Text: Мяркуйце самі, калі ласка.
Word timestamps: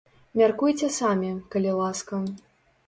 Мяркуйце 0.41 0.89
самі, 0.99 1.31
калі 1.57 1.77
ласка. 1.83 2.13